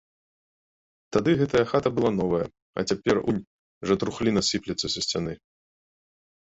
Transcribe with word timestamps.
Тады 1.17 1.31
гэтая 1.41 1.61
хата 1.73 1.89
была 1.99 2.11
новая, 2.21 2.45
а 2.77 2.89
цяпер 2.93 3.15
унь 3.29 3.45
жа 3.91 4.01
трухліна 4.05 4.41
сыплецца 4.53 4.87
са 4.97 5.09
сцяны! 5.09 5.33